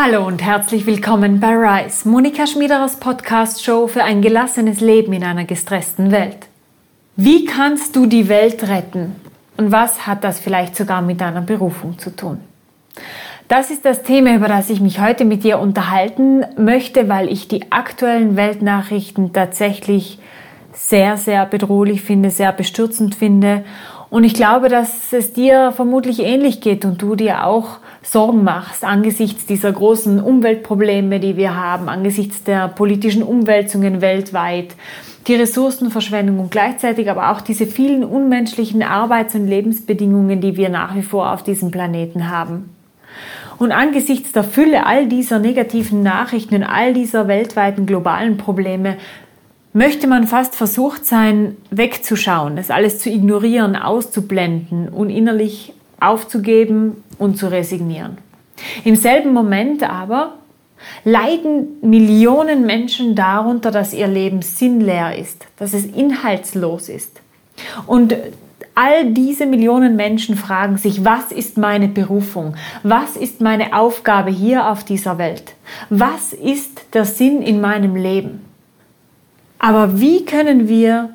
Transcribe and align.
Hallo 0.00 0.24
und 0.24 0.40
herzlich 0.44 0.86
willkommen 0.86 1.40
bei 1.40 1.48
Rise, 1.56 2.08
Monika 2.08 2.46
Schmiederers 2.46 3.00
Podcast-Show 3.00 3.88
für 3.88 4.04
ein 4.04 4.22
gelassenes 4.22 4.80
Leben 4.80 5.12
in 5.12 5.24
einer 5.24 5.44
gestressten 5.44 6.12
Welt. 6.12 6.46
Wie 7.16 7.44
kannst 7.46 7.96
du 7.96 8.06
die 8.06 8.28
Welt 8.28 8.62
retten? 8.68 9.16
Und 9.56 9.72
was 9.72 10.06
hat 10.06 10.22
das 10.22 10.38
vielleicht 10.38 10.76
sogar 10.76 11.02
mit 11.02 11.20
deiner 11.20 11.40
Berufung 11.40 11.98
zu 11.98 12.14
tun? 12.14 12.38
Das 13.48 13.72
ist 13.72 13.84
das 13.84 14.04
Thema, 14.04 14.36
über 14.36 14.46
das 14.46 14.70
ich 14.70 14.80
mich 14.80 15.00
heute 15.00 15.24
mit 15.24 15.42
dir 15.42 15.58
unterhalten 15.58 16.44
möchte, 16.56 17.08
weil 17.08 17.28
ich 17.28 17.48
die 17.48 17.72
aktuellen 17.72 18.36
Weltnachrichten 18.36 19.32
tatsächlich 19.32 20.20
sehr, 20.72 21.16
sehr 21.16 21.44
bedrohlich 21.44 22.02
finde, 22.02 22.30
sehr 22.30 22.52
bestürzend 22.52 23.16
finde. 23.16 23.64
Und 24.10 24.24
ich 24.24 24.32
glaube, 24.32 24.68
dass 24.68 25.12
es 25.12 25.34
dir 25.34 25.72
vermutlich 25.72 26.20
ähnlich 26.20 26.60
geht 26.60 26.84
und 26.84 27.02
du 27.02 27.14
dir 27.14 27.44
auch 27.44 27.78
Sorgen 28.02 28.42
machst 28.42 28.84
angesichts 28.84 29.44
dieser 29.44 29.70
großen 29.70 30.22
Umweltprobleme, 30.22 31.20
die 31.20 31.36
wir 31.36 31.54
haben, 31.54 31.90
angesichts 31.90 32.42
der 32.42 32.68
politischen 32.68 33.22
Umwälzungen 33.22 34.00
weltweit, 34.00 34.74
die 35.26 35.34
Ressourcenverschwendung 35.34 36.38
und 36.38 36.50
gleichzeitig 36.50 37.10
aber 37.10 37.30
auch 37.30 37.42
diese 37.42 37.66
vielen 37.66 38.02
unmenschlichen 38.02 38.82
Arbeits- 38.82 39.34
und 39.34 39.46
Lebensbedingungen, 39.46 40.40
die 40.40 40.56
wir 40.56 40.70
nach 40.70 40.94
wie 40.94 41.02
vor 41.02 41.32
auf 41.32 41.42
diesem 41.42 41.70
Planeten 41.70 42.30
haben. 42.30 42.70
Und 43.58 43.72
angesichts 43.72 44.32
der 44.32 44.44
Fülle 44.44 44.86
all 44.86 45.06
dieser 45.06 45.38
negativen 45.38 46.02
Nachrichten 46.02 46.54
und 46.54 46.62
all 46.62 46.94
dieser 46.94 47.28
weltweiten 47.28 47.84
globalen 47.84 48.38
Probleme 48.38 48.96
möchte 49.78 50.08
man 50.08 50.26
fast 50.26 50.56
versucht 50.56 51.06
sein, 51.06 51.56
wegzuschauen, 51.70 52.56
das 52.56 52.70
alles 52.70 52.98
zu 52.98 53.10
ignorieren, 53.10 53.76
auszublenden 53.76 54.88
und 54.88 55.08
innerlich 55.08 55.72
aufzugeben 56.00 57.04
und 57.16 57.38
zu 57.38 57.46
resignieren. 57.46 58.18
Im 58.84 58.96
selben 58.96 59.32
Moment 59.32 59.88
aber 59.88 60.34
leiden 61.04 61.78
Millionen 61.80 62.66
Menschen 62.66 63.14
darunter, 63.14 63.70
dass 63.70 63.94
ihr 63.94 64.08
Leben 64.08 64.42
sinnleer 64.42 65.16
ist, 65.16 65.46
dass 65.56 65.74
es 65.74 65.84
inhaltslos 65.84 66.88
ist. 66.88 67.20
Und 67.86 68.16
all 68.74 69.12
diese 69.12 69.46
Millionen 69.46 69.94
Menschen 69.94 70.36
fragen 70.36 70.76
sich, 70.76 71.04
was 71.04 71.30
ist 71.30 71.56
meine 71.56 71.86
Berufung? 71.86 72.56
Was 72.82 73.16
ist 73.16 73.40
meine 73.40 73.76
Aufgabe 73.76 74.30
hier 74.30 74.68
auf 74.68 74.82
dieser 74.82 75.18
Welt? 75.18 75.54
Was 75.88 76.32
ist 76.32 76.94
der 76.94 77.04
Sinn 77.04 77.42
in 77.42 77.60
meinem 77.60 77.94
Leben? 77.94 78.47
Aber 79.58 80.00
wie 80.00 80.24
können 80.24 80.68
wir 80.68 81.10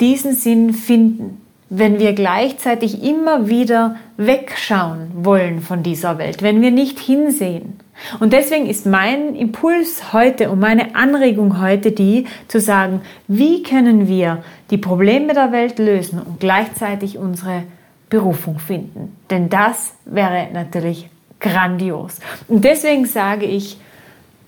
diesen 0.00 0.34
Sinn 0.34 0.72
finden? 0.72 1.40
wenn 1.68 1.98
wir 1.98 2.12
gleichzeitig 2.12 3.02
immer 3.02 3.48
wieder 3.48 3.96
wegschauen 4.16 5.10
wollen 5.14 5.60
von 5.60 5.82
dieser 5.82 6.18
Welt, 6.18 6.42
wenn 6.42 6.62
wir 6.62 6.70
nicht 6.70 6.98
hinsehen. 6.98 7.80
Und 8.20 8.32
deswegen 8.32 8.66
ist 8.66 8.86
mein 8.86 9.34
Impuls 9.34 10.12
heute 10.12 10.50
und 10.50 10.60
meine 10.60 10.94
Anregung 10.94 11.60
heute 11.60 11.92
die, 11.92 12.26
zu 12.46 12.60
sagen, 12.60 13.00
wie 13.26 13.62
können 13.62 14.06
wir 14.06 14.44
die 14.70 14.78
Probleme 14.78 15.32
der 15.34 15.50
Welt 15.50 15.78
lösen 15.78 16.20
und 16.20 16.38
gleichzeitig 16.38 17.18
unsere 17.18 17.64
Berufung 18.10 18.58
finden. 18.58 19.16
Denn 19.30 19.48
das 19.48 19.94
wäre 20.04 20.48
natürlich 20.52 21.08
grandios. 21.40 22.20
Und 22.46 22.64
deswegen 22.64 23.06
sage 23.06 23.46
ich, 23.46 23.78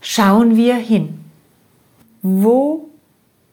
schauen 0.01 0.57
wir 0.57 0.77
hin. 0.77 1.19
Wo 2.23 2.89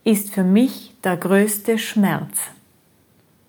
ist 0.06 0.32
für 0.32 0.44
mich 0.44 0.94
der 1.02 1.16
größte 1.16 1.78
Schmerz? 1.78 2.38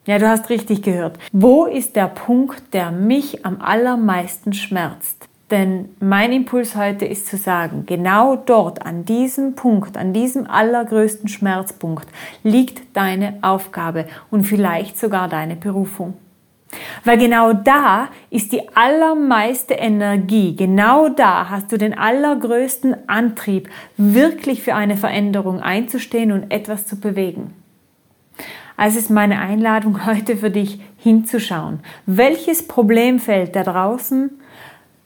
Ja, 0.08 0.18
du 0.18 0.28
hast 0.28 0.50
richtig 0.50 0.82
gehört. 0.82 1.20
Wo 1.32 1.66
ist 1.66 1.96
der 1.96 2.08
Punkt, 2.08 2.74
der 2.74 2.92
mich 2.92 3.46
am 3.46 3.62
allermeisten 3.62 4.54
schmerzt? 4.54 5.30
Denn 5.52 5.90
mein 6.00 6.34
Impuls 6.34 6.76
heute 6.76 7.06
ist 7.06 7.28
zu 7.28 7.38
sagen, 7.38 7.86
genau 7.86 8.36
dort, 8.36 8.84
an 8.86 9.06
diesem 9.06 9.54
Punkt, 9.54 9.98
an 9.98 10.14
diesem 10.14 10.50
allergrößten 10.50 11.30
Schmerzpunkt 11.30 12.08
liegt 12.42 12.98
deine 12.98 13.38
Aufgabe 13.44 14.08
und 14.32 14.44
vielleicht 14.44 14.98
sogar 14.98 15.30
deine 15.30 15.56
Berufung. 15.56 16.16
Weil 17.04 17.18
genau 17.18 17.54
da 17.54 18.10
ist 18.30 18.52
die 18.52 18.62
allermeiste 18.76 19.74
Energie, 19.76 20.56
genau 20.56 21.10
da 21.10 21.50
hast 21.50 21.72
du 21.72 21.78
den 21.78 21.98
allergrößten 21.98 23.08
Antrieb, 23.08 23.70
wirklich 23.98 24.62
für 24.62 24.76
eine 24.76 24.98
Veränderung 24.98 25.62
einzustehen 25.62 26.32
und 26.32 26.52
etwas 26.52 26.88
zu 26.88 27.00
bewegen. 27.00 27.54
Also 28.78 29.00
ist 29.00 29.10
meine 29.10 29.40
Einladung 29.40 30.06
heute 30.06 30.38
für 30.38 30.52
dich 30.52 30.80
hinzuschauen. 30.98 31.80
Welches 32.06 32.68
Problemfeld 32.68 33.56
da 33.56 33.64
draußen 33.64 34.30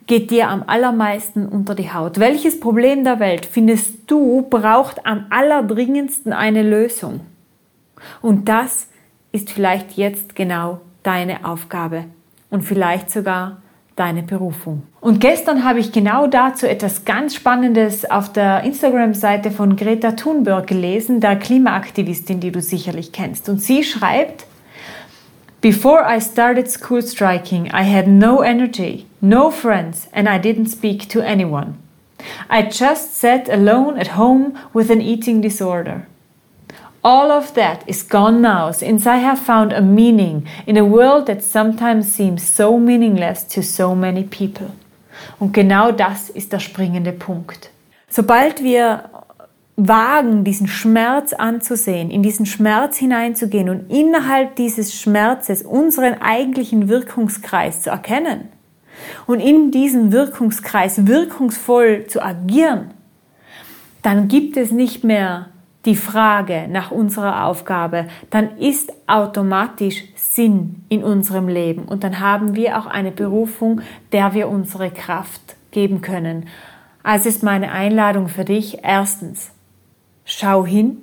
geht 0.07 0.29
dir 0.29 0.49
am 0.49 0.63
allermeisten 0.67 1.47
unter 1.47 1.73
die 1.73 1.93
Haut? 1.93 2.19
Welches 2.19 2.59
Problem 2.59 3.03
der 3.03 3.19
Welt 3.19 3.45
findest 3.45 4.11
du 4.11 4.41
braucht 4.49 5.05
am 5.05 5.25
allerdringendsten 5.29 6.33
eine 6.33 6.63
Lösung? 6.63 7.21
Und 8.21 8.49
das 8.49 8.89
ist 9.31 9.51
vielleicht 9.51 9.93
jetzt 9.93 10.35
genau 10.35 10.81
deine 11.03 11.45
Aufgabe 11.45 12.05
und 12.49 12.63
vielleicht 12.63 13.09
sogar 13.09 13.61
deine 13.95 14.23
Berufung. 14.23 14.83
Und 14.99 15.19
gestern 15.19 15.63
habe 15.63 15.79
ich 15.79 15.91
genau 15.91 16.27
dazu 16.27 16.67
etwas 16.67 17.05
ganz 17.05 17.35
Spannendes 17.35 18.09
auf 18.09 18.31
der 18.31 18.63
Instagram-Seite 18.63 19.51
von 19.51 19.75
Greta 19.75 20.13
Thunberg 20.13 20.67
gelesen, 20.67 21.19
der 21.19 21.35
Klimaaktivistin, 21.35 22.39
die 22.39 22.51
du 22.51 22.61
sicherlich 22.61 23.11
kennst. 23.11 23.49
Und 23.49 23.61
sie 23.61 23.83
schreibt, 23.83 24.45
Before 25.61 26.03
I 26.07 26.19
started 26.19 26.71
school 26.71 27.03
striking, 27.03 27.67
I 27.67 27.83
had 27.83 28.07
no 28.07 28.41
energy, 28.41 29.05
no 29.19 29.51
friends, 29.51 30.07
and 30.11 30.27
I 30.27 30.39
didn't 30.39 30.69
speak 30.69 31.07
to 31.09 31.21
anyone. 31.21 31.75
I 32.49 32.63
just 32.63 33.15
sat 33.19 33.47
alone 33.49 33.99
at 33.99 34.17
home 34.17 34.53
with 34.73 34.89
an 34.89 35.01
eating 35.01 35.41
disorder. 35.41 36.07
All 37.03 37.31
of 37.31 37.53
that 37.55 37.87
is 37.87 38.07
gone 38.07 38.41
now 38.41 38.71
since 38.71 39.07
I 39.07 39.17
have 39.17 39.39
found 39.39 39.73
a 39.73 39.81
meaning 39.81 40.47
in 40.67 40.77
a 40.77 40.85
world 40.85 41.25
that 41.25 41.43
sometimes 41.43 42.13
seems 42.13 42.43
so 42.43 42.77
meaningless 42.77 43.47
to 43.47 43.63
so 43.63 43.95
many 43.95 44.23
people. 44.23 44.69
Und 45.39 45.51
genau 45.53 45.91
das 45.91 46.29
ist 46.29 46.53
der 46.53 46.59
springende 46.59 47.11
Punkt. 47.11 47.71
Sobald 48.07 48.63
wir 48.63 49.09
wagen, 49.77 50.43
diesen 50.43 50.67
Schmerz 50.67 51.33
anzusehen, 51.33 52.11
in 52.11 52.21
diesen 52.21 52.45
Schmerz 52.45 52.97
hineinzugehen 52.97 53.69
und 53.69 53.89
innerhalb 53.89 54.55
dieses 54.55 54.93
Schmerzes 54.93 55.63
unseren 55.63 56.21
eigentlichen 56.21 56.87
Wirkungskreis 56.87 57.81
zu 57.81 57.89
erkennen 57.89 58.49
und 59.25 59.39
in 59.39 59.71
diesem 59.71 60.11
Wirkungskreis 60.11 61.07
wirkungsvoll 61.07 62.05
zu 62.05 62.21
agieren, 62.21 62.91
dann 64.03 64.27
gibt 64.27 64.55
es 64.57 64.71
nicht 64.71 65.03
mehr 65.03 65.47
die 65.85 65.95
Frage 65.95 66.67
nach 66.69 66.91
unserer 66.91 67.45
Aufgabe, 67.45 68.07
dann 68.29 68.57
ist 68.57 68.93
automatisch 69.07 70.03
Sinn 70.15 70.83
in 70.89 71.03
unserem 71.03 71.47
Leben 71.47 71.85
und 71.85 72.03
dann 72.03 72.19
haben 72.19 72.55
wir 72.55 72.79
auch 72.79 72.85
eine 72.85 73.11
Berufung, 73.11 73.81
der 74.11 74.33
wir 74.33 74.47
unsere 74.47 74.91
Kraft 74.91 75.55
geben 75.71 76.01
können. 76.01 76.47
Also 77.03 77.29
ist 77.29 77.43
meine 77.43 77.71
Einladung 77.71 78.27
für 78.27 78.45
dich 78.45 78.79
erstens, 78.83 79.51
schau 80.23 80.65
hin. 80.65 80.97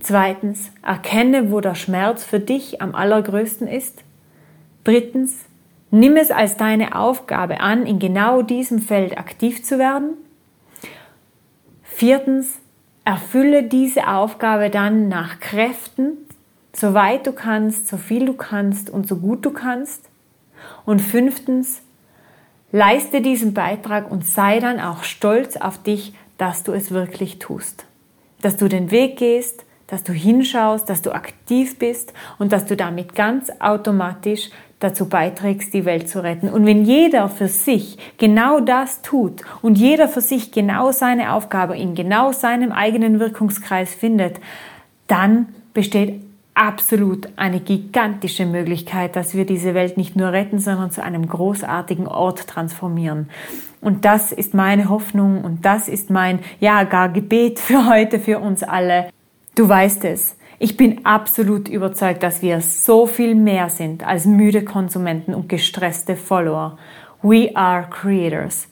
Zweitens, 0.00 0.70
erkenne, 0.82 1.50
wo 1.50 1.60
der 1.60 1.74
Schmerz 1.74 2.24
für 2.24 2.40
dich 2.40 2.82
am 2.82 2.94
allergrößten 2.94 3.66
ist. 3.66 4.04
Drittens, 4.84 5.44
nimm 5.90 6.16
es 6.16 6.30
als 6.30 6.56
deine 6.56 6.94
Aufgabe 6.94 7.60
an, 7.60 7.86
in 7.86 7.98
genau 7.98 8.42
diesem 8.42 8.80
Feld 8.80 9.18
aktiv 9.18 9.64
zu 9.64 9.78
werden. 9.78 10.14
Viertens, 11.82 12.60
Erfülle 13.04 13.62
diese 13.62 14.08
Aufgabe 14.08 14.70
dann 14.70 15.08
nach 15.08 15.40
Kräften, 15.40 16.18
so 16.72 16.94
weit 16.94 17.26
du 17.26 17.32
kannst, 17.32 17.88
so 17.88 17.96
viel 17.96 18.26
du 18.26 18.34
kannst 18.34 18.90
und 18.90 19.08
so 19.08 19.16
gut 19.16 19.44
du 19.44 19.50
kannst. 19.50 20.08
Und 20.84 21.00
fünftens, 21.00 21.82
leiste 22.72 23.20
diesen 23.20 23.54
Beitrag 23.54 24.10
und 24.10 24.26
sei 24.26 24.60
dann 24.60 24.78
auch 24.80 25.02
stolz 25.02 25.56
auf 25.56 25.82
dich, 25.82 26.14
dass 26.38 26.62
du 26.62 26.72
es 26.72 26.90
wirklich 26.90 27.38
tust. 27.38 27.86
Dass 28.40 28.56
du 28.56 28.68
den 28.68 28.90
Weg 28.90 29.18
gehst, 29.18 29.64
dass 29.86 30.04
du 30.04 30.12
hinschaust, 30.12 30.88
dass 30.88 31.02
du 31.02 31.12
aktiv 31.12 31.78
bist 31.78 32.12
und 32.38 32.52
dass 32.52 32.64
du 32.64 32.76
damit 32.76 33.14
ganz 33.14 33.50
automatisch 33.58 34.50
dazu 34.80 35.08
beiträgst, 35.08 35.72
die 35.72 35.84
Welt 35.84 36.08
zu 36.08 36.22
retten. 36.22 36.48
Und 36.48 36.66
wenn 36.66 36.84
jeder 36.84 37.28
für 37.28 37.48
sich 37.48 37.98
genau 38.18 38.60
das 38.60 39.02
tut 39.02 39.42
und 39.62 39.78
jeder 39.78 40.08
für 40.08 40.22
sich 40.22 40.50
genau 40.52 40.90
seine 40.90 41.32
Aufgabe 41.32 41.76
in 41.76 41.94
genau 41.94 42.32
seinem 42.32 42.72
eigenen 42.72 43.20
Wirkungskreis 43.20 43.94
findet, 43.94 44.40
dann 45.06 45.48
besteht 45.74 46.20
absolut 46.54 47.28
eine 47.36 47.60
gigantische 47.60 48.44
Möglichkeit, 48.44 49.16
dass 49.16 49.34
wir 49.34 49.46
diese 49.46 49.74
Welt 49.74 49.96
nicht 49.96 50.16
nur 50.16 50.32
retten, 50.32 50.58
sondern 50.58 50.90
zu 50.90 51.02
einem 51.02 51.26
großartigen 51.26 52.06
Ort 52.06 52.48
transformieren. 52.48 53.28
Und 53.80 54.04
das 54.04 54.32
ist 54.32 54.52
meine 54.52 54.88
Hoffnung 54.88 55.42
und 55.42 55.64
das 55.64 55.88
ist 55.88 56.10
mein, 56.10 56.40
ja, 56.58 56.84
gar 56.84 57.08
Gebet 57.08 57.58
für 57.58 57.88
heute, 57.88 58.18
für 58.18 58.38
uns 58.38 58.62
alle. 58.62 59.08
Du 59.54 59.68
weißt 59.68 60.04
es. 60.04 60.36
Ich 60.62 60.76
bin 60.76 61.06
absolut 61.06 61.70
überzeugt, 61.70 62.22
dass 62.22 62.42
wir 62.42 62.60
so 62.60 63.06
viel 63.06 63.34
mehr 63.34 63.70
sind 63.70 64.06
als 64.06 64.26
müde 64.26 64.62
Konsumenten 64.62 65.32
und 65.32 65.48
gestresste 65.48 66.16
Follower. 66.16 66.76
We 67.22 67.50
are 67.54 67.86
creators. 67.88 68.68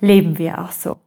leben 0.00 0.38
wir 0.38 0.60
auch 0.60 0.70
so. 0.70 0.98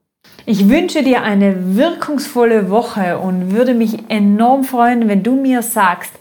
Ich 0.46 0.68
wünsche 0.68 1.04
dir 1.04 1.24
eine 1.24 1.78
wirkungsvolle 1.78 2.70
Woche 2.70 3.18
und 3.18 3.54
würde 3.54 3.74
mich 3.74 4.10
enorm 4.10 4.66
freuen, 4.66 5.08
wenn 5.08 5.24
du 5.24 5.36
mir 5.36 5.62
sagst, 5.62 6.12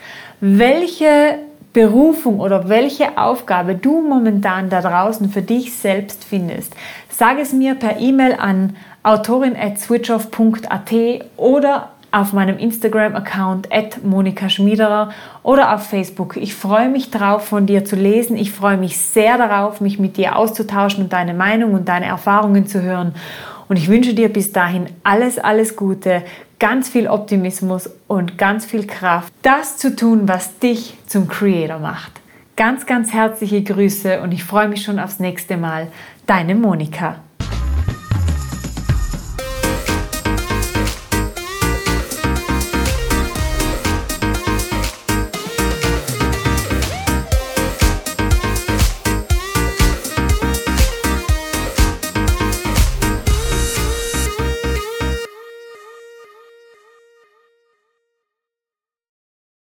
welche 0.41 1.41
Berufung 1.73 2.39
oder 2.39 2.69
welche 2.69 3.19
Aufgabe 3.19 3.75
du 3.75 4.01
momentan 4.01 4.71
da 4.71 4.81
draußen 4.81 5.29
für 5.29 5.43
dich 5.43 5.75
selbst 5.75 6.25
findest. 6.25 6.73
Sag 7.09 7.41
es 7.41 7.53
mir 7.53 7.75
per 7.75 7.99
E-Mail 7.99 8.37
an 8.39 8.77
autorin 9.03 9.57
at 9.57 9.81
switchoff.at 9.81 10.93
oder 11.37 11.91
auf 12.11 12.33
meinem 12.33 12.59
Instagram-Account 12.59 13.69
Monika 14.05 14.49
Schmiederer 14.49 15.11
oder 15.43 15.75
auf 15.75 15.87
Facebook. 15.87 16.37
Ich 16.37 16.55
freue 16.55 16.89
mich 16.89 17.11
darauf, 17.11 17.47
von 17.47 17.67
dir 17.67 17.85
zu 17.85 17.97
lesen. 17.97 18.37
Ich 18.37 18.53
freue 18.53 18.77
mich 18.77 18.99
sehr 18.99 19.37
darauf, 19.39 19.81
mich 19.81 19.99
mit 19.99 20.17
dir 20.17 20.37
auszutauschen 20.37 21.05
und 21.05 21.13
deine 21.13 21.35
Meinung 21.35 21.75
und 21.75 21.89
deine 21.89 22.07
Erfahrungen 22.07 22.67
zu 22.67 22.83
hören. 22.83 23.15
Und 23.69 23.77
ich 23.77 23.89
wünsche 23.89 24.15
dir 24.15 24.33
bis 24.33 24.53
dahin 24.53 24.87
alles, 25.05 25.39
alles 25.39 25.77
Gute, 25.77 26.23
ganz 26.59 26.89
viel 26.89 27.07
Optimismus 27.07 27.91
und 28.07 28.39
ganz 28.39 28.65
viel 28.65 28.87
Kraft, 28.87 29.33
das 29.43 29.77
zu 29.77 29.95
tun, 29.95 30.23
was 30.27 30.59
dich 30.59 30.95
zum 31.07 31.29
Creator 31.29 31.79
macht. 31.79 32.13
Ganz, 32.57 32.87
ganz 32.87 33.13
herzliche 33.13 33.63
Grüße 33.63 34.21
und 34.21 34.33
ich 34.33 34.43
freue 34.43 34.69
mich 34.69 34.83
schon 34.83 34.99
aufs 34.99 35.21
nächste 35.21 35.57
Mal. 35.57 35.89
Deine 36.27 36.55
Monika. 36.55 37.17